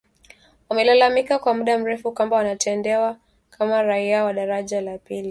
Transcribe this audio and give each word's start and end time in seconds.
Wamelalamika 0.69 1.39
kwa 1.39 1.53
muda 1.53 1.77
mrefu 1.77 2.11
kwamba 2.11 2.35
wanatendewa 2.37 3.17
kama 3.49 3.81
raia 3.83 4.23
wa 4.23 4.33
daraja 4.33 4.81
la 4.81 4.97
pili 4.97 5.29